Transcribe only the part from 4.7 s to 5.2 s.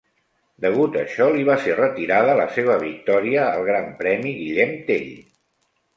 Tell.